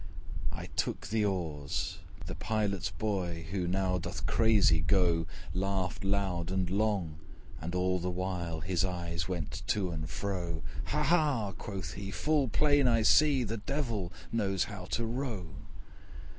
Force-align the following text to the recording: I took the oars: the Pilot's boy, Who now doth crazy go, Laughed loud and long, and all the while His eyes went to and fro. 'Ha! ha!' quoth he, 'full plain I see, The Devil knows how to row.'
I 0.51 0.65
took 0.75 1.09
the 1.09 1.25
oars: 1.25 1.99
the 2.25 2.33
Pilot's 2.33 2.89
boy, 2.89 3.45
Who 3.51 3.67
now 3.67 3.99
doth 3.99 4.25
crazy 4.25 4.81
go, 4.81 5.27
Laughed 5.53 6.03
loud 6.03 6.49
and 6.49 6.67
long, 6.71 7.19
and 7.61 7.75
all 7.75 7.99
the 7.99 8.09
while 8.09 8.61
His 8.61 8.83
eyes 8.83 9.29
went 9.29 9.61
to 9.67 9.91
and 9.91 10.09
fro. 10.09 10.63
'Ha! 10.85 11.03
ha!' 11.03 11.51
quoth 11.55 11.93
he, 11.93 12.09
'full 12.09 12.47
plain 12.47 12.87
I 12.87 13.03
see, 13.03 13.43
The 13.43 13.57
Devil 13.57 14.11
knows 14.31 14.63
how 14.63 14.85
to 14.85 15.05
row.' 15.05 15.51